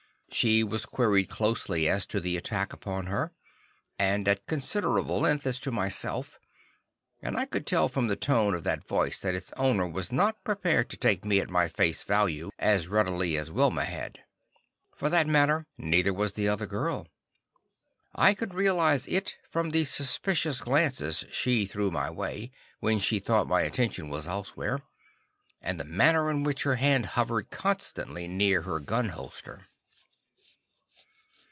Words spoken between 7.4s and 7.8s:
could